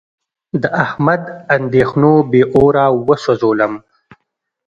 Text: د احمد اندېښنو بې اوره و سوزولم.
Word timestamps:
د 0.61 0.63
احمد 0.83 1.23
اندېښنو 1.57 2.13
بې 2.31 2.41
اوره 2.55 2.85
و 3.05 3.07
سوزولم. 3.23 3.73